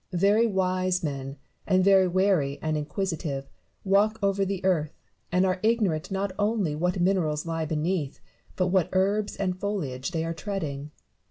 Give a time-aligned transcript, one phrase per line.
[0.17, 3.47] Very wise men, and very wary and inquisitive,
[3.83, 4.97] walk over the earth,
[5.31, 8.19] and are ignorant not only what minerals lie beneath,
[8.55, 10.89] but what herbs and foliage they are treading.